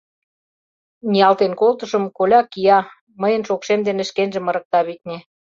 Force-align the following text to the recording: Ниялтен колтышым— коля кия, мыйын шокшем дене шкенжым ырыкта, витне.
Ниялтен 1.11 1.53
колтышым— 1.59 2.03
коля 2.17 2.41
кия, 2.51 2.79
мыйын 3.21 3.41
шокшем 3.47 3.79
дене 3.87 4.03
шкенжым 4.09 4.45
ырыкта, 4.49 4.79
витне. 4.87 5.17